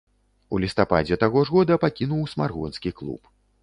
[0.55, 3.21] У лістападзе таго ж года пакінуў смаргонскі клуб.